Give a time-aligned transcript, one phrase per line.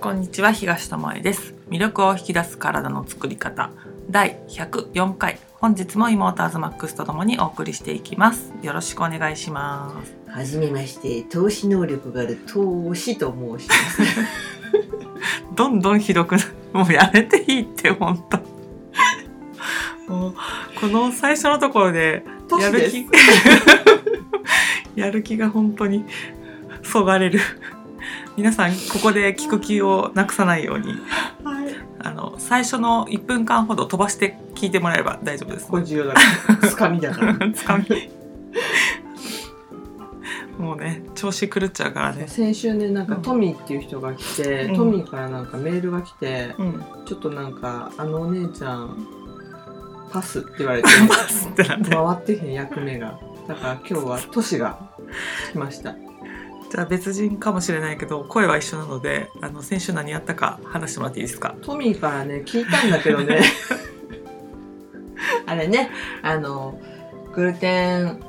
[0.00, 1.54] こんにちは東智恵です。
[1.70, 3.70] 魅力を引き出す体の作り方。
[4.08, 5.40] 第104回。
[5.54, 8.52] 本日も妹アズマックスとともにお送りしていきます。
[8.62, 10.16] よろしくお願いします。
[10.30, 14.02] はじめまして投資能力がある投資と申します。
[15.56, 16.42] どんどんひどくな
[16.72, 18.38] もうやめていいって本当
[20.12, 20.34] もう
[20.80, 22.24] この最初のところで
[22.60, 23.06] やる気
[24.94, 26.04] やる気が本当に
[26.84, 27.40] そがれる
[28.38, 30.92] 皆さんここで聞く気をなくさないように
[31.42, 31.74] はい。
[31.98, 36.20] あの最初の1分間ほど飛ばして聞いてもらえば大丈夫ですこれ重要だか
[36.62, 37.34] らつかみだから。
[37.50, 37.84] つかみ。
[40.56, 42.28] もうね調子狂っちゃうからね。
[42.28, 44.76] 先週ねなんかトミーっていう人が来て、うん。
[44.76, 46.84] トミーからなんかメールが来て、うん。
[47.06, 49.04] ちょっとなんかあのお姉ちゃん
[50.12, 53.18] パスって言われて パスって回ってへん役目が。
[53.48, 54.78] だから今日はトシが
[55.50, 55.96] 来ました
[56.70, 61.54] じゃあ別人かもしれないけど声は一緒なのであの先週何やったか話してもらっていいですか？
[61.62, 63.40] トミーからね聞いたんだけどね。
[65.46, 65.90] あれね
[66.22, 66.78] あの
[67.34, 68.20] グルテン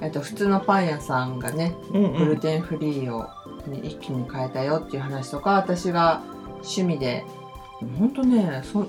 [0.00, 3.26] えっと普通のパン屋さんがねうんグルテンフリーを
[3.66, 6.22] に一気に変えたよっていう話とか私が
[6.54, 7.24] 趣味で
[7.98, 8.86] ほんとねそ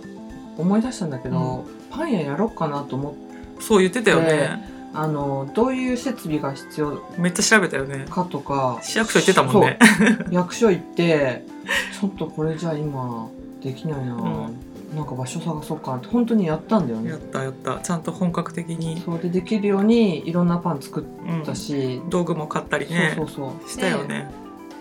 [0.57, 3.19] 思い出したんだけど、パン屋やろっかなと思って。
[3.61, 8.06] そう言ってたよねあのどういう設備が必要めっちゃ調べたよね。
[8.09, 9.80] かとか市役所行ってたもんね。
[10.31, 11.45] 役所行って
[12.00, 13.30] ちょっとこれじゃ今
[13.62, 14.56] できないな、ん。
[14.95, 17.12] なんか場所探そうかって本当にやったんだよね。
[17.12, 17.80] やったやった。
[17.80, 21.44] ちゃんと本格的に、それでできるようにいろんなパン作っうん。
[21.44, 23.14] たし、道具も買ったりね。
[23.16, 23.69] そうそうそう。
[23.69, 24.31] したよでね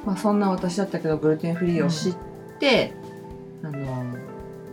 [0.04, 2.14] まあ、そんな私だったけどグルテンフリーを知っ
[2.58, 2.94] て、
[3.62, 4.04] あの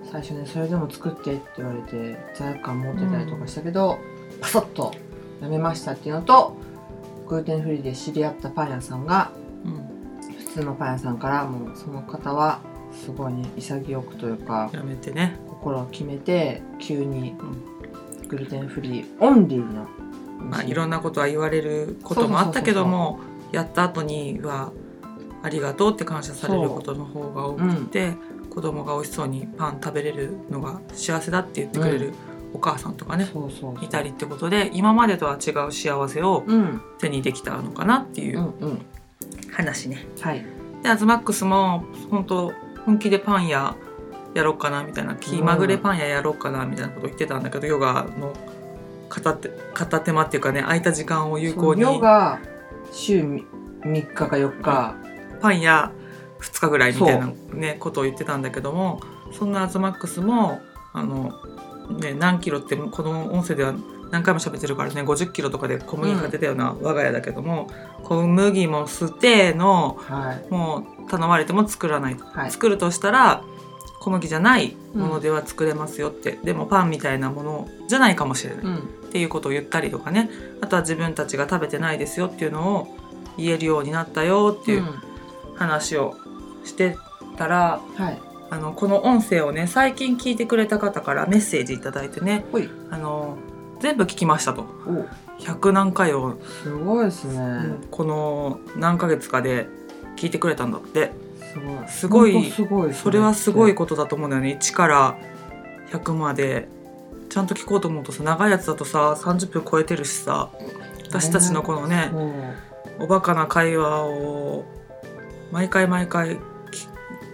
[0.10, 4.00] 最初ねそれでも作ってって言われて罪悪感持ってたりとかしたけど、
[4.40, 4.94] パソッと
[5.42, 6.56] やめましたっていうのと
[7.28, 9.32] グルテンフリーで知り合ったパン屋さんが
[9.66, 9.98] うん
[10.38, 12.60] 普通のパン屋さんからもうその方は
[12.92, 15.38] すごいね潔くというかやめてね。
[15.48, 19.88] 心を決めて急にうんグルテンフリーオンリーな
[20.40, 23.20] まあ、いろんなことは言われることもあったけども
[23.52, 24.72] やった後には
[25.42, 28.16] ありがとうって感謝されることの方が多くて、
[28.50, 32.14] 子供が美味しそうにパン食べれるのが幸せだって言ってくれる
[32.54, 33.28] お母さんとかね、
[33.82, 36.82] いたりってことで今までとは違う幸せをうん。
[37.00, 38.86] 手にできたのかなっていううんうん。
[39.52, 40.06] 話ね。
[40.22, 40.46] はい。
[40.82, 42.54] でアズマックスも本当
[42.86, 43.76] 本気でパン屋
[44.34, 48.34] やろうかなみたいな気まぐれパン屋やろうかなみたいなこと言ってたんだけど、ヨガの
[49.10, 51.82] 片手片手間っていうかね空いた時間を有効に。
[51.82, 52.40] ヨガ
[52.92, 53.44] 週3
[53.84, 54.96] 日か4日、
[55.42, 55.92] パン屋
[56.40, 60.62] 2日ぐらいみたいな、ね、ことを言ってたんだけどもそんなアズマックスも
[60.94, 61.34] あの、
[61.90, 63.74] ね、何キロってこの音声では
[64.12, 67.68] 何回も喋ってるからね50キロとかで小麦買ってたような我が家だけども、
[68.04, 70.52] 小麦も捨てのはい。
[70.52, 72.52] もう頼まれても作らない、はい。
[72.52, 73.44] 作るとしたら
[74.00, 78.78] 小麦じゃないものでは作れますよって、でもパンみたいなものじゃないかもしれない、うん。
[78.78, 78.82] っ
[79.12, 80.30] ていうことを言ったりとかね。
[80.62, 82.96] あとは自分たちが食べてないですよっていうのを
[83.38, 84.84] 言えるようになったよっていう
[85.56, 86.18] 話を
[86.64, 86.98] して
[87.38, 92.46] たら、はいあのこの音声をね最近聞いてくれた方からメッセージいただいてね
[92.90, 93.38] あの
[93.80, 94.62] 全部聞きましたと。
[94.62, 95.06] お。
[95.40, 97.42] 100何回を、すごいですね、う
[97.86, 99.68] んこの何ヶ月かで
[100.16, 101.12] 聞いてくれたんだって。
[101.88, 102.50] すごい。
[102.50, 102.94] すごいね。
[102.94, 104.58] それはすごいことだと思うんだよね。
[104.60, 105.18] 1から
[105.92, 106.70] 100まで。
[107.30, 110.50] ちゃんと聞こうと思うとさ長いやつだとさ30分超えてるしさ
[111.10, 112.10] 私たちのこのね
[113.00, 114.66] おバカな会話を
[115.52, 116.40] 毎回毎回き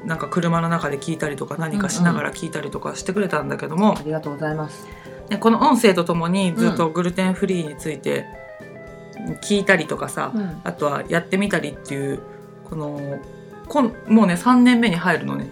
[0.06, 4.86] なんか車の中で聞いたりとか何かしながら聞いたりとかしてくれたんだけども、ありがとうございます。
[5.30, 8.26] ねこの音声とともにずっとグルテンフリーについて
[9.42, 10.62] 聞いたりとかさ、うん。
[10.64, 12.22] あとはやってみたりっていう
[12.66, 13.20] この
[13.68, 15.50] こんもうね3年目に入るのね。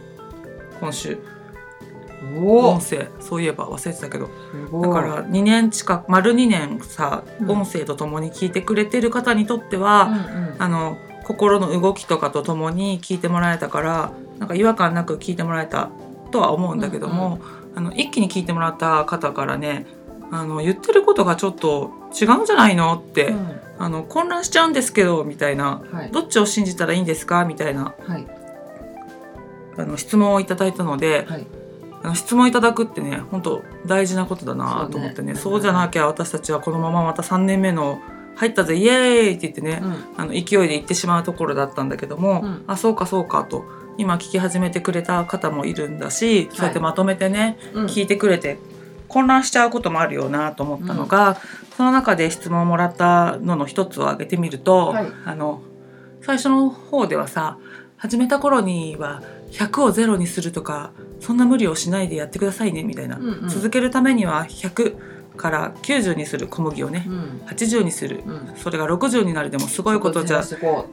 [0.80, 1.18] 今週。
[2.44, 3.08] 音声。
[3.20, 4.30] そういえば忘れてたけど。
[4.82, 7.52] だから2年近く丸2年さ、うん。
[7.52, 10.56] 音声とともに聞いてくれてる方にとっては、うんうん。
[10.60, 14.12] あの心の動きとかとともに聞いてもらえたから
[14.42, 15.92] なんか違和感なく聞いてもらえた
[16.32, 17.40] とは思うんだけども、
[17.76, 19.86] あの一気に聞いてもらった方からね
[20.32, 23.62] あの言ってることがちょっと違うんじゃないのって、うん。
[23.78, 26.12] あの混乱しちゃうんですけどみたいなはい。
[26.12, 27.46] どっちを信じたらいいんですか？
[27.46, 28.28] みたいなはい。
[29.78, 31.46] あの質問をいただいたので、はい。
[32.04, 35.56] あの質問いただくってね本当大事なことだなと思ってねそうね。
[35.56, 38.02] そうじゃなきゃ私たちはこのまままた3年目の
[38.42, 40.06] 入ったぜイエーイって言ってね、うん。
[40.18, 42.64] あの勢いで行ってしまうところだったんだけども、うん。
[42.66, 43.66] あそうかそうかと
[44.00, 47.86] 今聞き始めてくれた方もいるんだし、そうやってまとめてねうん。
[47.86, 48.58] 聞いてくれて
[49.08, 51.38] 混乱しちゃうこともあるよなと思ったのが、
[51.78, 55.08] その中で質問をもらったのの一つを挙げてみると、はい。
[55.26, 55.62] あの
[56.24, 57.60] 最初の方ではさ
[57.98, 59.22] 始めた頃には
[59.52, 67.42] 100をゼロにするとかそんな無理をしないでやってくださいねみたいな、続けるためには100から90にする小麦をねうん。
[67.48, 68.24] 80にする。
[68.26, 68.54] うん。
[68.58, 70.44] それが60になるでもすごいことじゃ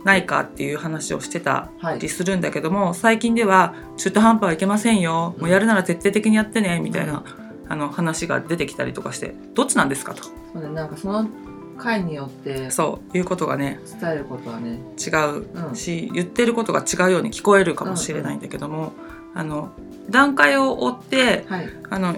[0.05, 1.99] ないかっていう話をしてたうはい。
[1.99, 5.35] りするんだけども最近では中途半端はいけませんよ。
[5.39, 7.25] もうやるなら徹底的にやってねみたいな
[7.69, 10.23] あの話が出てきたりとかしてどっちなんですかと。
[10.25, 11.29] そうねなんかその
[11.77, 14.81] 回によってそういうことがね伝えることはね。
[14.99, 15.69] 違う。
[15.69, 15.75] うん。
[15.77, 18.93] し言ってることが違うように聞こえるかもしれないんだけども、
[19.35, 19.71] あの
[20.11, 21.69] 段階を追ってはい。
[21.91, 22.17] あの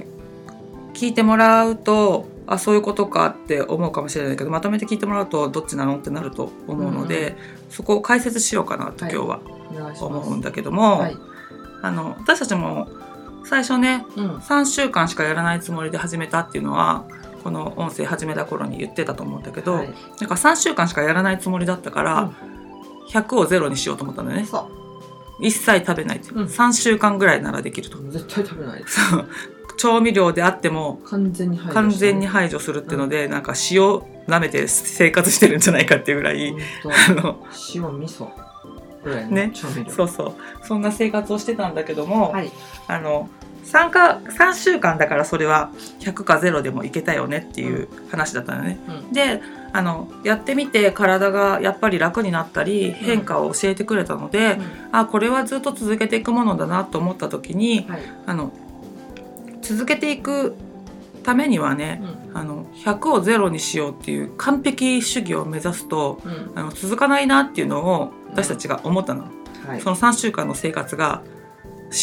[0.94, 7.36] 聞いてもらうとあそういうことかって思うかもしれないけどまとめて聞いてもらうとどっちなのってなると思うので、
[7.68, 9.40] そこを解説しようかなと今日は
[10.00, 11.16] 思うんだけども、はい。
[11.82, 12.88] あの私たちも
[13.44, 14.36] 最初ねうん。
[14.38, 17.04] 3週間しかやらないつもりで始めたっていうのは
[17.44, 19.86] この音声始めた頃に言ってたと思うんだけど、はい。
[19.86, 19.94] なん
[20.28, 22.32] か3週間しかやらないつもりだったから、
[23.10, 24.46] 100をゼロにしようと思ったんだよね。
[24.46, 24.68] そ
[25.40, 26.44] 一切食べないっていう、うん。
[26.46, 27.98] 3週間ぐらいならできると。
[27.98, 28.80] う絶対食べない。
[28.80, 29.28] ですそう
[29.80, 33.82] 調味料であっても完全に排除完全に排除するっていうので、なんか塩
[34.26, 38.28] 舐めて生活してるんじゃないかっていうぐらい、本あの当塩味噌。
[39.02, 39.50] ぐらいのね。
[39.54, 39.90] 調味料。
[39.90, 40.66] そうそう。
[40.66, 42.50] そんな生活をしてたんだけども、はい。
[42.88, 43.30] あの
[43.64, 48.78] 3か3週間だからそれは100か0でもいけたよねっていう話だったのね。
[48.88, 49.12] うん。
[49.12, 49.40] で
[49.72, 54.58] あのやってみて体がやっぱり楽になったり変化を教えてくれたので、
[54.92, 58.02] あこれはずっと続けていくものだなと思った時にはい。
[58.26, 58.52] あの
[59.70, 60.56] 続けていく
[61.22, 62.02] ためにはね
[62.34, 66.32] あの100を0にしようっていう完璧主義を目指すとうん。
[66.32, 69.28] うんあの続かないなっていうのを私たちが思ったの。
[69.66, 69.80] はい。
[69.80, 71.22] その3週間の生活が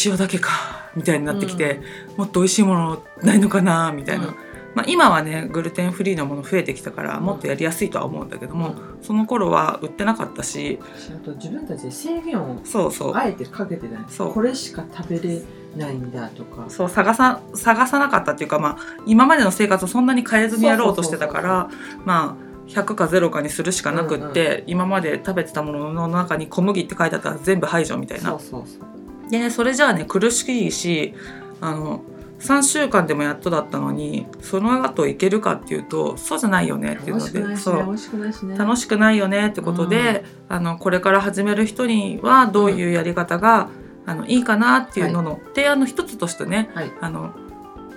[0.04, 0.50] 塩だけか
[0.96, 1.80] みたいになってきて、
[2.16, 4.34] もっと美味しいものないのかなみたいな、うん。
[4.74, 10.78] まあ、今はねグルテンフリーのもの増えてきたからもっとやりやすいとは思うんだけども、その頃は売ってなかったし。
[11.14, 13.14] あと自分たちで制限をそうそう。
[13.14, 14.04] あえてかけてない。
[14.08, 14.32] そう。
[14.32, 15.42] これしか食べれ
[15.78, 16.66] ないんだとか。
[16.68, 21.70] そう探さ探さなかったっていうか、まあ、今までの生活をそんなに変えずにやろうとしてたから
[22.04, 28.30] まあ100か0かにするしかなくって、今まで食べてたものの中に小麦って書いてあったら全部排除みたいな。
[28.30, 29.30] そうそうそう。
[29.30, 31.14] でねそれじゃあね苦しいし
[31.60, 32.02] あの
[32.40, 38.58] 3週間でもやっとだったのにその後いけるかっていうとそうじゃないよねっていうの楽しくないしでそう。
[38.58, 43.70] 楽しくないよねってことで、あのこれから始める人にはどういうやり方が、
[44.08, 46.92] あのいいかなっていうのの提案の一つとしてねはい。
[47.00, 47.34] あの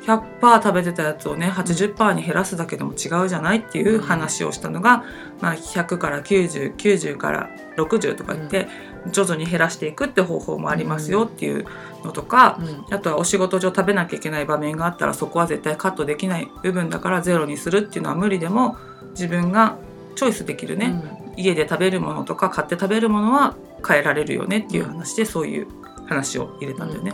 [0.06, 5.04] 100%食べてたやつをね80%に減らすだけでも違うじゃないっていう話をしたのが、
[5.42, 8.68] まあ、100から9090から60とか言って
[9.12, 11.68] 徐々に減らしていくって方法もありますよっていう
[12.04, 12.96] のとか、うん。
[12.96, 18.78] あとはお仕事上食べなきゃいけない場面があったらそこは絶対カットできない部分だからゼロにするっていうのは無理でも
[19.12, 19.78] 自分が
[20.16, 20.96] チョイスできるね、
[21.38, 23.56] 家で食べるものとか買って食べるものは
[23.88, 25.68] 変えられるよねっていう話でそういう
[26.12, 27.14] 話を入れたんだよね。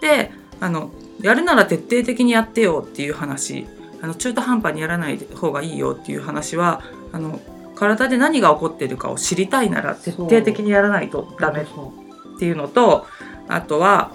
[0.00, 0.90] であの
[1.20, 3.66] やるなら徹底的にやってよっていう話。
[4.00, 7.40] あの中途半端にやらない方がいいよっていう話はあの
[7.74, 11.92] 体で何が起こっているかを知りたいなら徹底的にやらないとダメそ
[12.36, 13.06] っていうのと
[13.48, 14.12] あとは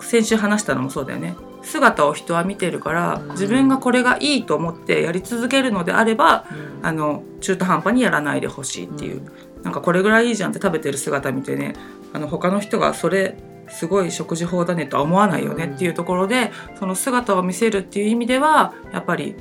[0.00, 1.34] 先週話したのもそうだよね。
[1.62, 3.30] 姿を人は見てるからうん。
[3.30, 6.86] 自分がこれがいいと思ってやり続けるのであればううん。
[6.86, 9.22] あの中途半端にやらないでほしいっていう、
[9.62, 11.74] なんかこれぐらいいいじゃんって食べてる姿見てね
[12.12, 13.36] あの他の人がそれ
[13.68, 19.36] すごい食事法だねとは思わないよねっていうところで、その姿を見せるっていう意味ではやっぱり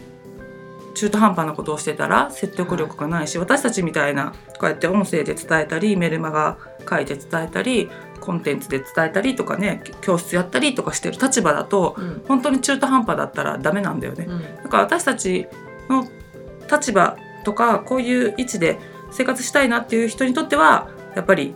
[0.95, 6.57] 中途半端なことをしてたら説得力がないし、私たちみたいなこうやって音声で伝えたりメルマガ
[6.89, 7.89] 書いて伝えたり
[8.21, 12.23] コンテンツで伝えたりとかね教室やったりとかしてる立場だとうん。
[12.27, 14.25] 本当に中途半端だったらダメなんだよね。
[14.27, 14.41] うん。
[14.41, 15.47] だから私たち
[15.89, 16.07] の
[16.71, 18.79] 立場とかこういう位置で
[19.11, 21.55] 生活したいなっていう人にとってはやっぱり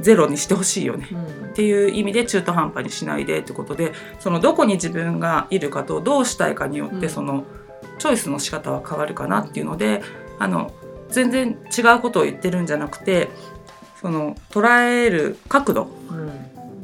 [0.00, 1.08] ゼロにしてほしいよね。
[1.12, 1.48] うん。
[1.50, 7.08] っていう意味で中途半端にしないでってことでそのどこに自分がいるかとどうしたいかによって、うん。
[7.08, 7.44] その
[7.98, 10.02] チョイスの仕方は変わるかなっていうので
[10.38, 10.72] あの
[11.10, 13.28] 全然違うことを言ってるんじゃなくて
[14.00, 16.30] その捉える角度うん。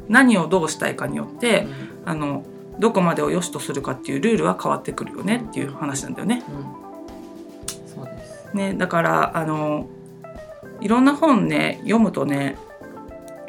[0.07, 2.09] 何をどうしたいかによってうん。
[2.09, 2.45] あの
[2.77, 6.43] どこまでを良しとするかっていうルールは変わってくるよねっていう話なんだよね。
[6.49, 6.85] うん。
[8.55, 9.87] ねだからあの
[10.81, 12.57] いろんな本ね読むとね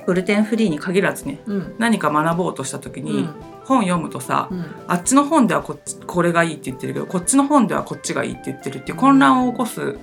[0.06, 1.74] グルテンフリーに限らずねうん。
[1.78, 3.34] 何か学ぼうとした時に、うん。
[3.64, 4.64] 本読むとさ、うん。
[4.86, 9.98] あっちの本ではこっちこれがいいって言ってるけどこっちの本ではこっちがいいって言ってるって混乱を起こす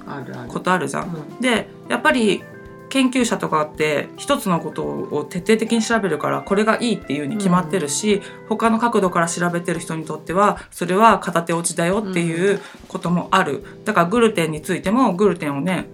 [0.49, 1.03] ことあるじゃん。
[1.05, 1.41] うん。
[1.41, 2.43] でやっぱり
[2.89, 13.63] 研究者とかって一つのことを徹底的に調べるからこれがいいっていうに決まってるし、他の角度から調べてる人にとってはそれは片手落ちだよっていうこともある。
[13.83, 15.87] だからグルテンについてもグルテンをね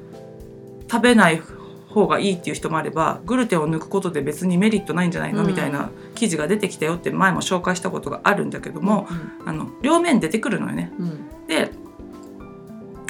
[0.91, 1.41] 食べない
[1.89, 5.47] 方がいいっていう人もあればグルテンを抜くことで別にメリットないんじゃないの、うん。
[5.47, 9.07] みたいな記事が出てきたよって前も紹介したことがあるんだけども、
[9.45, 10.91] あの両面出てくるのよね。
[10.99, 11.05] うん。
[11.05, 11.71] うんで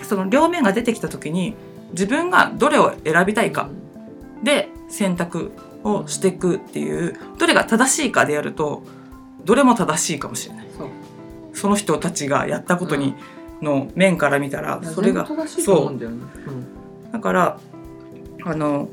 [0.04, 1.56] その両面が出てきた時に
[1.92, 3.70] 自分がどれを選びたいか。
[4.44, 5.52] で選択
[5.84, 8.84] をしていくっていうどれが正しいかでやると
[9.46, 10.68] どれも正しいかもしれない。
[10.76, 10.88] そう。
[11.54, 13.16] その人たちがやったことに、
[13.62, 16.00] の面から見たらそれが全部正しいと思う。
[17.12, 17.60] だから
[18.46, 18.90] あの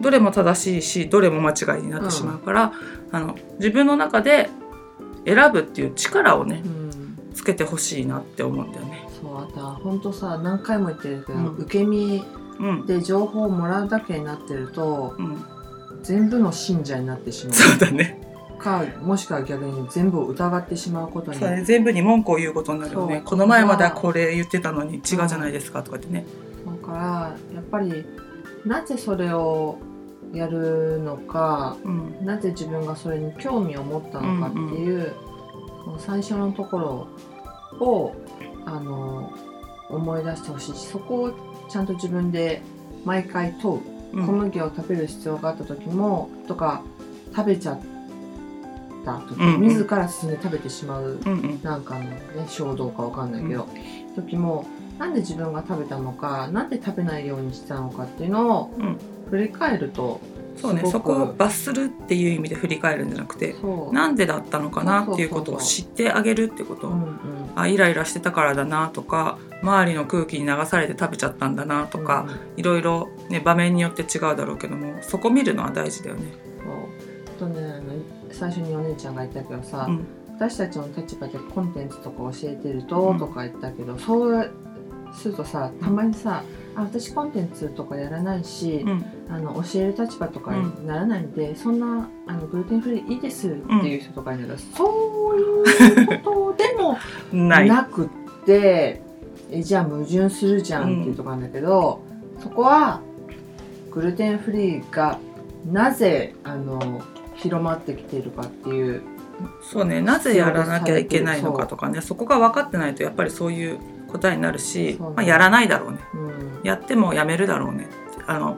[0.00, 2.72] どれも正しいしどれも間違いになってしまうから、
[3.10, 4.50] あの自分の中で
[5.24, 6.76] 選ぶっていう力をねうん。
[6.76, 6.82] うん
[7.34, 9.08] つけてほしいなって思うんだよね。
[9.20, 11.46] そうあとは本当さ何回も言ってるけど、うん。
[11.56, 12.24] 受け身
[12.60, 15.42] うん、で情報をもらうだけになってるとうん、
[16.02, 18.20] 全部の信者になってしまそうだね。
[18.56, 21.40] うかもしくは逆に全部を疑ってしまうことに。
[21.40, 21.64] ね。
[21.64, 23.22] 全部に文句を言うことになるよね。
[23.24, 26.24] この前まではこれ言ってたのに違うじゃないですかとかってね。
[26.64, 28.04] だからやっぱり
[28.64, 29.78] なぜそれを
[30.32, 32.24] やるのかうん。
[32.24, 35.14] なぜ自分がそれに興味を持ったのかっていう、
[35.84, 38.14] その最初のところを
[38.64, 39.32] あの
[39.90, 41.32] 思い出してほしいしそこを
[41.68, 42.62] ちゃんと自分で
[43.04, 44.26] 毎回問う、うん。
[44.26, 46.82] 小麦を食べる必要があった時もとか
[47.34, 47.80] 食べちゃっ
[49.04, 49.60] た時、うんうん。
[49.62, 51.60] 自ら進んで食べてしまううんうん。
[51.62, 52.16] なんかのね
[52.48, 53.66] 衝動かわかんないけど、
[54.16, 54.66] 時も
[54.98, 58.98] なんで自分が食べたのかなんで食べないようにしたのかっていうのをうん。
[59.30, 60.20] 振り返ると、
[60.58, 63.94] そうねすごくそこを罰するっていう意味で振り返るんじゃなくてそう。
[63.94, 67.18] なんでだったのかなっていうことを知ってあげるってこと、うんうん。
[67.56, 76.24] あイライラしてたからだなとか周りの空気に流されて食べちゃったんだなとか、いろいろ、ね、場面によって違うだろうけどもそこ見るのは大事だよね。
[77.38, 77.48] そう。
[77.48, 77.80] あとね
[78.30, 80.04] 最初にお姉ちゃんが言ったけどさ、うん。
[80.34, 83.18] 私たちの立場でコンテンツとか教えてると、うん。
[83.18, 84.50] とか言ったけどそう
[85.14, 86.42] するとさたまにさ
[86.74, 89.04] 「あ私コンテンツとかやらないし、うん。
[89.28, 96.98] あの教える立場とかにならないんで、そんなあのグルテンフリーいいです」っていう人とかいるけど、そういうことでも
[97.32, 98.08] なくっ
[98.44, 99.00] て
[99.50, 102.02] えじゃあ矛盾するじゃんっていうところなんだけど、
[102.40, 103.00] そこは
[103.90, 105.18] グルテンフリーが
[105.70, 107.00] なぜあの
[107.36, 109.02] 広まってきているかっていう
[109.62, 113.78] そうねなぜやらなきゃいけないのかとかねそこが分かってないとやっぱりそういう
[114.12, 115.98] 答えになるし、まあ、やらないだろうね。
[116.14, 116.60] うん。
[116.62, 117.88] やってもやめるだろうね
[118.26, 118.56] あの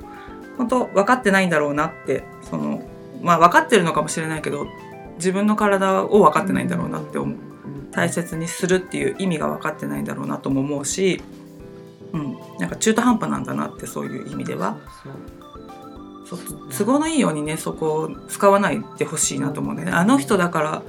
[0.59, 2.83] 本当分かってないんだろうなってその
[3.23, 4.67] まあ分かってるのかもしれないけど
[5.17, 7.37] 自分の体を分かってないんだろうなって思う。
[7.37, 7.91] うん。
[7.91, 11.23] 大切にするっていう意味が分かってないんだろうなとも思うし、
[12.13, 14.77] うん、なんか中途半端なんだなってそういう意味では。
[16.25, 16.39] そう
[16.77, 19.91] 都合のいいようにねそこを使わないでほしいなと思うね。
[19.91, 20.83] あの人だから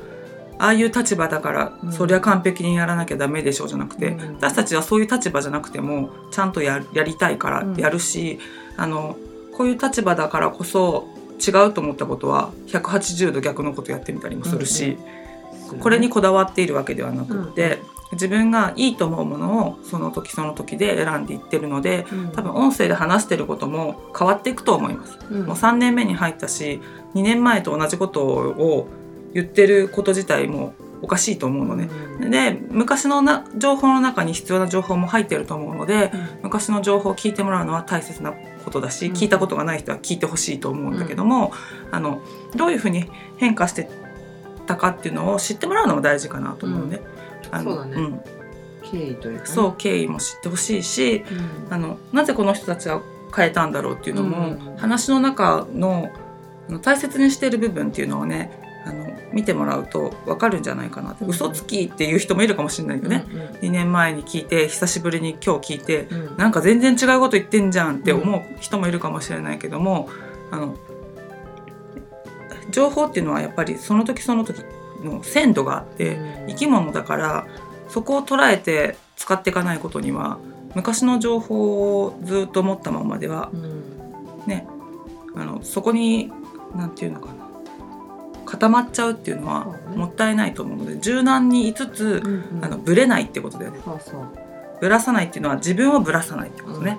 [0.57, 1.91] ああいう立場だから、うん。
[1.91, 4.33] そりゃ完璧にやらなきゃダメでしょうじゃなくて、うん。
[4.35, 7.75] 私たちはそういう立場じゃなくてもちゃんとややりたいからうん。
[7.75, 8.39] やるし、
[8.77, 9.17] あの
[9.55, 11.07] こういう立場だからこそ
[11.45, 14.97] 違うと思ったことは180度逆のことやってみたりもするし、
[15.69, 17.79] そうこれにこだわっているわけではなくって、
[18.11, 22.31] 自分がいいと思うものをその時その時で選んでいってるのでうん。
[22.31, 25.17] 多分音声で話してることも変わっていくと思います。
[25.29, 25.45] うん。
[25.45, 26.81] もう3年目に入ったし
[27.15, 28.87] 2年前と同じことを
[29.35, 31.89] 言ってること自体もおかしいと思うのね。
[32.21, 32.31] うん。
[32.31, 36.29] で昔のな情報の中に必要な情報も入ってると思うのでうん。
[36.43, 39.13] 昔の情報を聞いてもらうのは大切なことだし、うん。
[39.13, 41.51] 聞いたことがない人は聞いてほしいと思うんだけども、
[41.91, 42.21] あの
[42.55, 43.89] どういうふうに変化して
[44.65, 47.01] たかっていうのを知ってもらうのも大事かなと思うね。
[47.51, 48.21] あのそうん。
[48.89, 49.49] 経緯というかね。
[49.49, 51.25] そう経緯も知ってほしいし
[51.67, 51.73] うん。
[51.73, 53.01] あのなぜこの人たちが
[53.35, 54.77] 変えたんだろうっていうのも、うん。
[54.77, 56.09] 話の中の
[56.81, 58.49] 大切にしている部分っていうのをね
[58.85, 61.29] あの見てもらうと分かるんじゃないかなって、うん。
[61.29, 63.25] 嘘つきっていう人もいるかもしれないけどね、
[63.61, 66.27] 2年前に聞いて久しぶりに今日聞いてうん。
[66.27, 70.09] うんなんか全然違うこと言ってんじゃんって思う人もいるかもしれないけども、
[70.51, 70.77] あの
[72.71, 74.63] 情報っていうのはやっぱりその時その時
[75.03, 76.47] の鮮度があって、うん。
[76.47, 77.45] 生き物だから
[77.89, 80.39] そこを捉えて使っていかないことには
[80.75, 83.83] 昔の情報をずっと持ったままではうん。
[84.47, 84.65] ね
[85.35, 86.31] あのそこに
[86.73, 87.44] 何て言うのかな
[88.45, 92.65] 固まっちゃうっていうのはもったいないと思うので柔軟にいつつうんうん。
[92.65, 93.79] あのブレないってことだよね。
[93.83, 94.29] そうそう。
[94.79, 96.97] ブラさないっていうのは自分をブラさないってことね、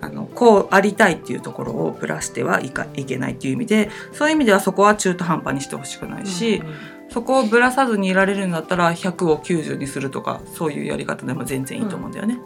[0.00, 6.74] あのこうありたいっていうところをブラしてはいかいけないっていう意味でそういう意味ではそこは中途半端にしてほしくないし、うんうん。
[7.10, 12.38] そこをぶらさずにいられるんだったら100を90にするとかそういうやり方でも全然いいと思うんだよね。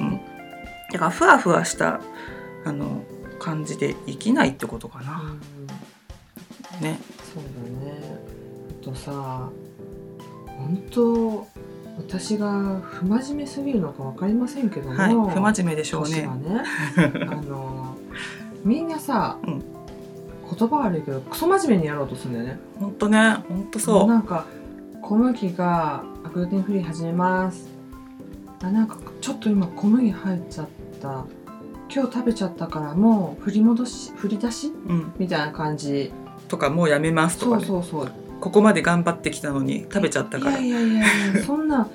[0.00, 0.20] うん。
[0.92, 2.00] だからふわふわした
[2.64, 3.02] あの
[3.40, 5.22] 感じで生きないってことかな。
[6.78, 6.84] うん。
[6.84, 6.98] ね。
[7.34, 8.18] そうだね。
[8.80, 9.50] あとさ
[10.56, 11.46] 本当
[11.96, 15.34] 私が不真面目すぎるのか分かりませんけども、はい。
[15.34, 16.22] 不真面目でしょうね。
[16.22, 16.28] ね
[17.28, 17.96] あの
[18.64, 19.62] みんなさ、うん。
[20.56, 22.60] 言葉悪いけどクソ真面目にやろうとするんだよね。
[22.78, 24.06] ほんとねほんとそう。
[24.06, 24.46] なんか
[25.02, 27.68] 小麦があグルテンフリー始めます。
[28.62, 30.66] あなんかちょっと今小麦入っちゃっ
[31.00, 31.24] た。
[31.94, 36.12] 今日食べちゃったからもう振り戻し振り出しうん、みたいな感じ
[36.54, 37.64] とかもうやめますとそかね。
[37.64, 38.12] うそうそう。
[38.40, 40.58] ここまで頑張ってきたのに食べちゃったから。
[40.60, 41.88] いやいやいやそんな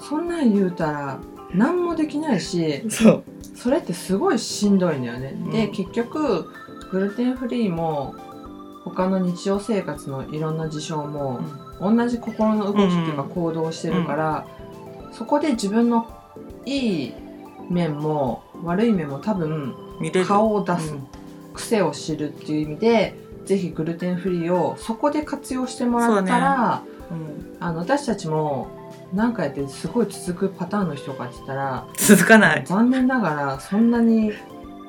[0.00, 1.20] そんなん言うたら
[1.52, 5.72] 何もできないしそう、それってすごいしんどいんだよね、でうん。
[5.72, 6.50] 結局
[6.90, 8.14] グルテンフリーも
[8.84, 11.40] 他の日常生活のいろんな事象も
[11.80, 14.46] 同じ心の動きっていうかうん行動をしてるから、
[15.12, 16.06] そこで自分の
[16.64, 17.14] いい
[17.68, 19.74] 面も悪い面も多分
[20.26, 21.06] 顔を出す、うん。
[21.52, 28.66] 癖を知るっていう意味でぜひグルテンフリーをそこで活用してもらったら、うんあの私たちも
[29.14, 32.64] 何かやってすごい続くパターンの人かって言ったら続かない。
[32.66, 34.32] 残念ながらそんなに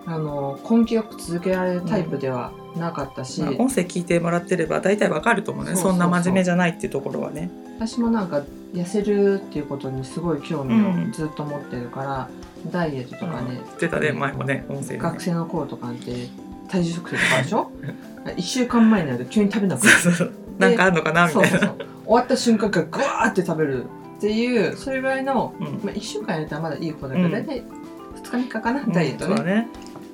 [0.05, 5.75] あの根気よく続けられるタイプではなかったし、まあ、音声聞いてもらってれば大体わかると思うね。
[5.75, 7.49] そんな真面目じゃないっていうところはね。
[7.77, 8.41] 私もなんか
[8.73, 11.09] 痩せるっていうことにすごい興味うん。
[11.09, 12.29] をずっと持ってるから、
[12.71, 14.99] ダイエットとかね、言ってたね前もね音声でね。
[15.01, 16.27] 学生の頃とかって
[16.67, 17.71] 体重測定とかでしょ？
[18.34, 21.75] 1週間前になると急に食べなくなるそうそうなんかあんのかなみたいな。
[22.05, 23.86] 終わった瞬間からグワーって食べる
[24.17, 25.65] っていうそれぐらいの、うん。
[25.84, 27.31] まあ、1週間やったらまだいい方だけど、うん。
[27.31, 29.67] 大体2日3日かなダイエットね,、ね。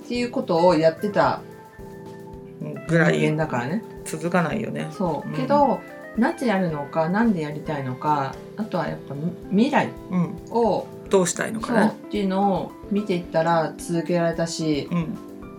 [0.06, 1.42] っていうことをやってた
[2.62, 3.84] うんぐらい人間だからね。
[4.06, 4.90] 続かないよね。
[4.92, 5.36] そう、うん。
[5.36, 5.80] けど
[6.18, 9.16] なぜやるのかなんでやりたいのかあとはやっぱ
[9.50, 10.36] 未来うん。
[10.52, 11.92] をどうしたいのかね。
[12.08, 15.18] っていうのを見ていったら続けられたしうん。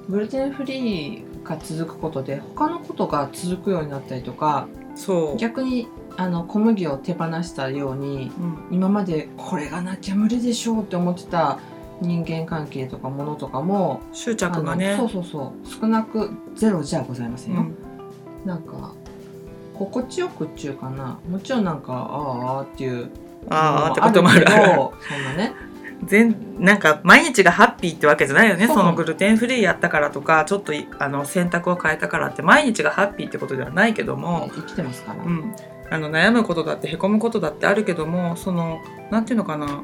[0.08, 11.58] グルテンフリーが続くことで他のことが続くようになったりとかそう、逆にあの小麦を手放したようにうん、今までこれがなきゃ無理でしょうって思ってた
[12.00, 14.96] 人間関係とかものとかも執着がね。
[14.96, 18.46] そうそうそう少なくゼロじゃございませんよ、うん。
[18.46, 18.94] なんか
[19.74, 21.18] 心地よくっちゅうかな。
[21.28, 23.10] もちろんなんかああっていう
[23.50, 24.58] ああってこともあるけど
[25.08, 25.52] そんなね
[26.02, 28.66] 全なんか毎日がハッピーってわけじゃないよね。
[28.66, 35.54] そのグルテンフリーやったからとかちょっといあの選択を変えたからって毎日がハッピーってことではないけども、生きてますから、うん、
[35.90, 38.80] あの悩むことだってへこむことだってあるけどもその
[39.10, 39.82] なんていうのかな。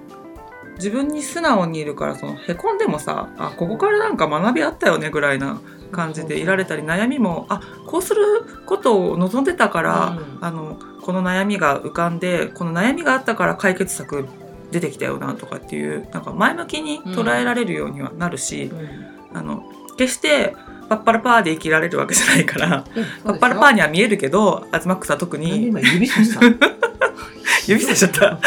[0.76, 5.60] 自分に素直にいるからそのへこんでもさあここからなんか学びあったよねぐらいな
[5.92, 8.22] 感じでいられたり悩みもあこうする
[8.64, 10.38] ことを望んでたから、うん。
[10.40, 14.26] あのこの悩みが浮かんでこの悩みがあったから解決策
[14.70, 19.36] 出てきたよなとかっていうなんか前向きに捉えられるようにはなるし、うん。
[19.36, 19.64] あの
[19.96, 20.56] 決して
[20.88, 26.40] パッパラパーで生きられるわけじゃないからえパッパラパーにには見えるけどアズマックスは特に今指さした。
[27.66, 28.40] 指さしちゃった。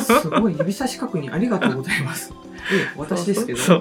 [0.00, 2.32] すごい指差し確認ありがとうございます。
[2.72, 3.80] ええ私ですけど。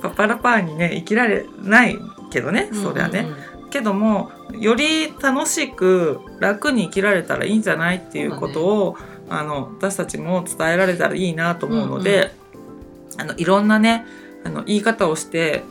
[0.00, 1.98] パッパラパーにね生きられない
[2.30, 3.26] けどね、そりゃね。
[3.74, 8.96] けどもより楽しく楽に生きられたらいいんじゃないっていうことを、
[9.28, 12.32] あの私たちも伝えられたらいいなと思うので、
[13.18, 14.06] あのいろんなね
[14.44, 15.64] あの言い方をして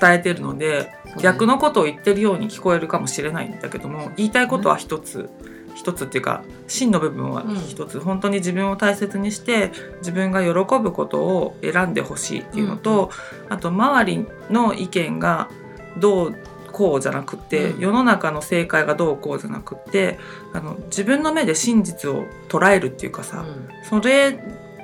[0.00, 0.90] 伝えてるので、
[1.22, 5.30] 逆のことを言ってるように聞こえるかもしれないんだけども言いたいことは一つ。
[5.76, 13.10] 一つっていうか真の部分は一つ、本当に自分を大切にして自分が喜ぶことを選んでほしいっていうのと、
[13.50, 15.50] あと周りの意見が
[15.98, 16.36] どう
[16.76, 17.80] こうじゃなくて、うん。
[17.80, 20.18] 世の中の正解がどうこうじゃなくて
[20.52, 23.46] あの自分の目で真実を捉えるっていうかさ、
[23.88, 24.38] それ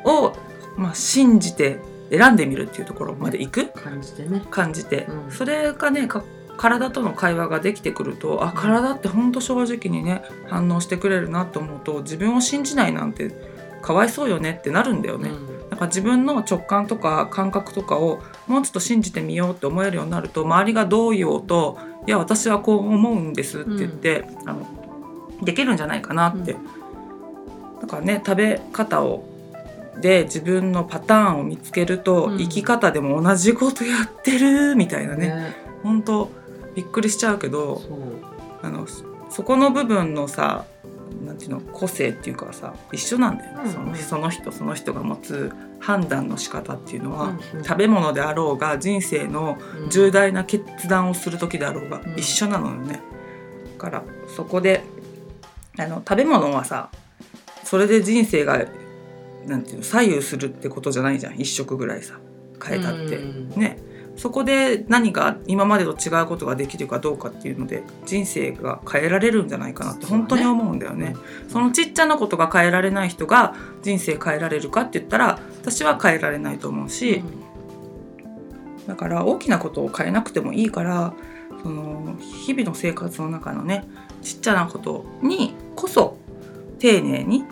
[0.04, 0.32] を、
[0.76, 3.68] まあ、信じて選んでみるっていうところまでいく？
[3.68, 4.42] 感じてね。
[4.50, 5.30] 感じて、うん。
[5.30, 6.24] それがねか
[6.56, 13.34] 体との会話ができてくるとあ体ってほんと正直にね反応してくれるなと思うと自分を信じないなんて
[13.82, 15.30] かわいそうよねってなるんだよね。
[15.72, 24.66] なんか自分の直感とか感覚とかをもうちょっと信じてみようって思えるようになると周りがどう言おうと「いや私はこう思うんです」って言って、あの
[25.40, 26.56] できるんじゃないかなって。
[27.80, 29.24] だからね食べ方を
[29.98, 32.38] で自分のパターンを見つけると、うん。
[32.38, 35.28] 生き方でも同じことやってるみたいなね。
[35.28, 35.56] ね。
[35.82, 36.30] 本当
[36.74, 37.80] びっくりしちゃうけど
[38.60, 40.66] あのそそこの部分のさ
[41.24, 47.64] なんていうの個性っていうかさ一緒なんだよね、うんそのその人その人が持つ判断の仕方っていうのは、うんうん。
[47.64, 49.90] 食べ物であろうが人生のうん。
[49.90, 52.18] 重大な決断をする時であろうがうん。
[52.18, 53.00] 一緒なのよね。
[53.78, 54.84] だからそこで
[55.78, 56.90] あの食べ物はさ
[57.64, 58.64] それで人生が
[59.46, 61.34] なんていうの左右するってことじゃないじゃん。
[61.34, 62.18] 一食ぐらいさ
[62.64, 63.16] 変えたって。
[63.16, 63.48] うん。
[63.50, 63.78] ね、
[64.16, 71.16] そこで何か今までと違うことができるかどうかっていうので人生が変えられるんじゃないかなって本当に思うんだよね。
[71.48, 77.22] そのちっちゃなことが変えられない人が人生変えられるかって言ったら私は変えられないと思うし、
[78.86, 81.14] だから大きなことを変えなくてもいいから
[81.62, 83.84] その日々の生活の中のね
[84.22, 86.18] ちっちゃなことにこそ
[86.78, 87.46] 丁寧にうん。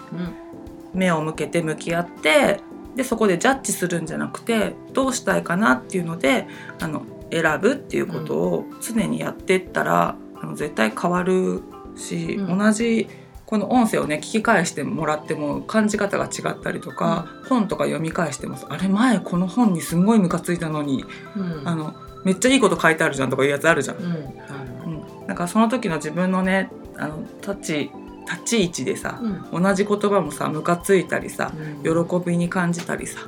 [0.92, 2.60] 目を向けて向き合って
[2.96, 6.46] でそこでジャッジするんじゃなくてどうしたいかなっていうので
[6.80, 11.62] あの選ぶっていうことを常にやっていったら、あの絶対変わる
[11.96, 12.58] し、うん。
[12.58, 13.08] 同じ
[13.46, 21.04] この音声をね聞き返してもらっても感じ方が違ったりとか、本とか読み返してもあれ前この本にすんごいムカついたのに、
[21.36, 21.68] うん。
[21.68, 23.96] あのめっちゃいいこと書いてあるじゃんとかいうやつあるじゃん。
[23.96, 24.04] うん。
[24.04, 27.90] うん、だからその時の自分のねあの立ち
[28.30, 29.18] 立ち位置でさ、
[29.52, 29.62] うん。
[29.62, 31.52] 同じ言葉もさムカついたりさ、
[31.84, 32.06] うん。
[32.06, 33.20] 喜びに感じたりさ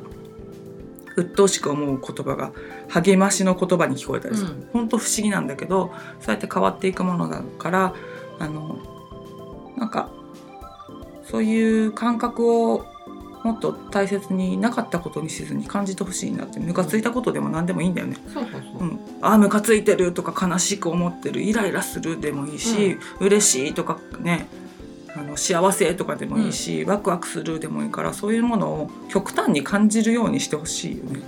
[1.17, 2.53] 鬱陶しく思う言葉が
[2.89, 4.69] 励ましの言葉に聞こえたりする、うん。
[4.73, 7.95] ほんと不思議なんだけどそうやって変わっていくものだから
[8.39, 8.79] あの
[9.77, 10.11] なんか
[11.25, 12.87] そういう感覚を
[13.43, 18.17] もっと大切になかったことにしずに感じてほしいなってムカついたことでも何でもいいんだよね。
[18.33, 24.47] そうん、あームカついてるとか悲しく思ってるイライラするでもいいし、嬉しいとかね
[25.15, 31.21] あの幸せとかでもいいし、ワクワクするでもいいからそういうものを極端に感じるようにしてほしいよね。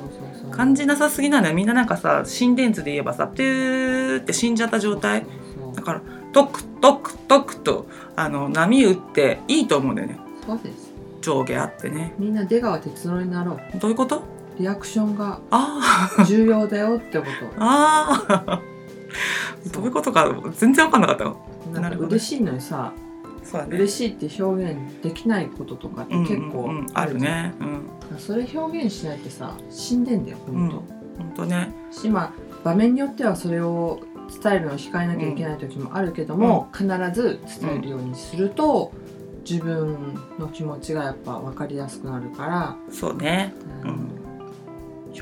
[0.50, 5.26] 感じなさすぎなのよみんななんかさ心電図で言えばさピューって死んじゃった状態。
[5.74, 10.18] だからトクトクトクとあの波打っていいと思うんだよね。
[10.46, 10.92] そうです。
[11.20, 12.14] 上下あってね。
[12.18, 13.78] みんな出川哲郎になろう。
[13.78, 14.22] どういうこと？
[14.58, 17.24] リアクションがあ重要だよってこ
[17.58, 18.60] あああ
[19.68, 21.34] とどういうことか全然わかんなかったわ
[21.66, 22.08] なんかなるほど。
[22.10, 22.92] 嬉しいのにさ
[23.44, 23.76] そうだね。
[23.76, 26.78] 嬉しいって表現できないこととかって結構うんうん。
[26.78, 26.86] うん。
[26.94, 27.54] あるね。
[27.60, 28.18] うん。
[28.18, 30.84] それ表現しないってさ死んでんだよ本
[31.18, 31.32] 当、ほん。
[31.34, 31.72] とね。
[31.90, 32.32] しまあ
[32.64, 34.00] 場面によってはそれを
[34.42, 38.92] 伝えるのを控えなきゃいけない時もあるけども、必ず伝えるようにすると、
[39.48, 43.52] 自分の気持ちがやっぱ分かりやすくなるから、そうね。
[43.82, 43.90] うん。
[43.90, 44.08] うん。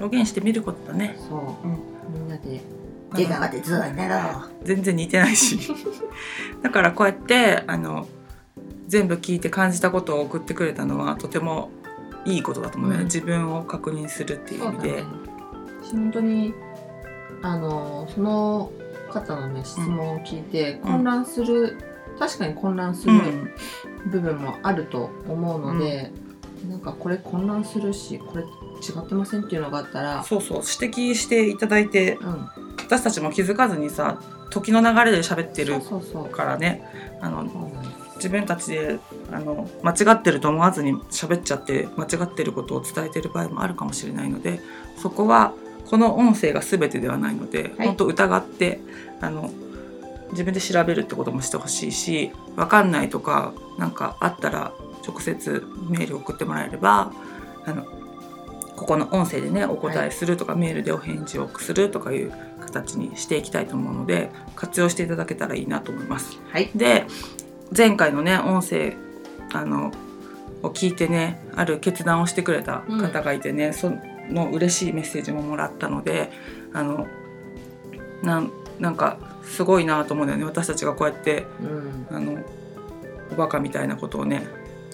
[0.00, 1.16] 表現してみることだね。
[1.28, 1.78] そう、うん。
[2.14, 2.60] みんなで
[3.12, 4.50] うん出川哲郎になろう。
[4.64, 5.58] 全然似てないし。
[6.62, 8.06] だからこうやってあの
[8.86, 11.70] 全部聞いて感じたことを送ってくれたのはとても
[12.24, 13.04] いいことだと思うね、うん。
[13.04, 14.92] 自分を確認するっていう意味で。
[14.92, 15.04] ね。
[15.82, 16.54] 私本当に
[17.42, 18.70] あのその
[19.10, 20.92] 方のね質問を聞いて、うん。
[20.92, 21.78] 混乱する
[22.18, 23.50] 確かに混乱するうん。
[24.10, 26.12] 部分もあると思うので、
[26.68, 28.46] なんかこれ混乱するしこれ違
[28.98, 32.48] ってませんっていうのがあったら、そうそう指摘していただいてうん、
[32.78, 34.20] 私たちも気づかずにさ
[34.50, 35.80] 時の流れで喋ってる
[36.30, 36.84] からね。
[38.16, 39.00] 自分たちで
[39.32, 44.60] あの間違ってると思わずに喋っちゃって間違ってることを伝えてる場合もあるかもしれないので
[44.96, 45.54] そこは
[45.86, 47.86] この音声が全てではないので、はい。
[47.88, 48.80] 本当疑って
[49.20, 49.50] あの
[50.30, 54.72] 自分で調べるってこともしてほしいし分かんないとかなんかあったら
[55.06, 57.12] 直接メール送ってもらえれば
[57.64, 57.84] あの
[58.76, 66.40] ここの音声でねお答えするとか、メールでお返事をするとかいう形にしていきたいと思うので活用していただけたらいいなと思います。
[66.50, 66.70] はい。
[66.74, 67.06] で
[67.76, 68.96] 前回のね音声
[69.52, 69.92] あの
[70.62, 73.92] を聞いてねある決断をしてくれた方がいてね、そ
[74.28, 76.32] の嬉しいメッセージももらったので
[76.72, 77.06] あの
[78.22, 80.44] なんなんかすごいなと思うんだよね。
[80.44, 82.06] 私たちがこうやってうん。
[82.10, 82.38] あの
[83.30, 84.44] おバカみたいなことをね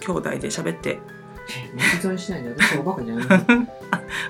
[0.01, 0.99] 兄弟で喋って。
[1.75, 3.27] 巻き添えしないで私おバカじゃない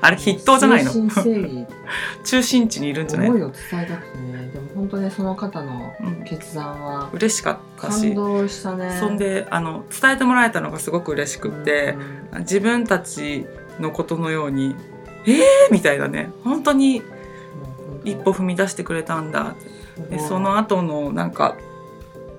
[0.01, 0.93] あれ筆頭じゃないの？
[2.23, 3.29] 中心地にいるんじゃない？
[3.29, 4.51] 思いを伝えたくてね。
[4.53, 6.23] でも本当ねその方のうん。
[6.25, 8.97] 決断は嬉しかった感し動したね。
[9.01, 11.97] そんであの伝えてもらえたのがすごく嬉しくって。
[12.33, 13.47] うん自分たち
[13.81, 14.77] のことのように
[15.27, 15.39] 「えー!」
[15.73, 16.31] みたいなね。
[16.45, 17.03] 本当に。
[18.05, 19.55] 一歩踏み出してくれたんだ。
[20.09, 21.57] でその後のなんか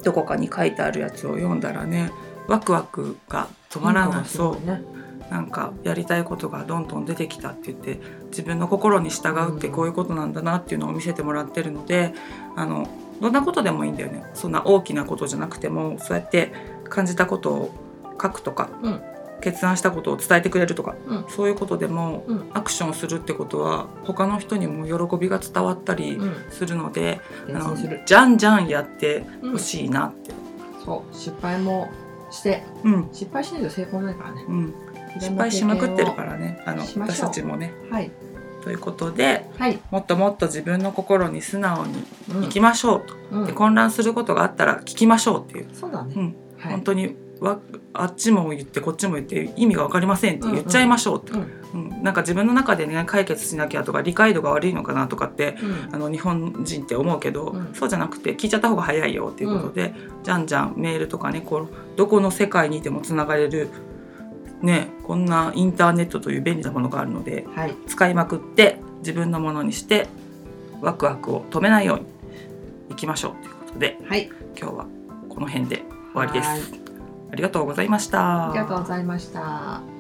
[0.04, 2.12] どこかに書いてあるやつを読んだらね
[2.50, 4.26] ワクワクが止まらない。
[4.26, 4.66] そう。
[4.66, 4.84] ね。
[5.30, 8.00] なんかやりたいことがどんどん出てきたって言って
[8.32, 12.16] 自分の心に従うってこういうことなんだなっていうのを見せてもらってるので
[12.56, 12.90] あの
[13.22, 14.24] どんなことでもいいんだよね。
[14.34, 16.52] そんな大きなことじゃなくてもそうやって
[16.90, 17.72] 感じたことを
[18.20, 19.02] 書くとか、うん。
[19.42, 21.26] 決断したことを伝えてくれるとか、うん。
[21.30, 22.52] そういうことでもうん。
[22.54, 26.36] アクションするってことは他の人にも喜びが伝わったりうん。
[26.50, 28.02] するので、あの伝染する。
[28.06, 30.32] じゃんじゃんやってほしいなって。
[30.84, 31.16] そう。
[31.16, 31.90] 失敗も
[32.32, 32.64] して。
[32.84, 33.10] うん。
[33.12, 34.46] 失敗しないと成功ないからね。
[34.48, 34.74] うん、
[35.20, 36.62] 失敗しまくってるからね。
[36.66, 37.74] あの私たちもね。
[37.90, 38.12] はい。
[38.64, 42.42] ということではい、もっともっと自分の心に素直にうん。
[42.44, 43.46] 生きましょうと、うん。
[43.46, 46.36] で混乱することがあったら聞きましょうっていう、そうだね、うん。
[46.58, 46.72] はい。
[46.74, 47.60] 本当にわ
[47.94, 55.96] あっちも言ってこっちも言って意味が分かりませんって言っちゃいましょうって、うんうんなんか自分の中でね解決しなきゃとか理解度が悪いのかなとかってうん。
[55.96, 57.74] あの日本人って思うけど、うん。
[57.74, 63.70] そうじゃなくて聞いちゃった方が早いよっていうことで、じゃんじゃんメールとかねこうどこの世界にいてもつながれる
[64.62, 67.76] ねこんなインターネットという便利なものがあるのではい。
[67.88, 70.08] 使いまくって自分のものにして
[70.82, 72.06] ワクワクを止めないように
[72.90, 74.30] いきましょうということではい。
[74.60, 74.88] 今日は
[75.30, 76.48] この辺で終わりです。
[76.50, 76.62] はい。
[77.32, 78.50] ありがとうございました。
[78.50, 79.99] ありがとうございました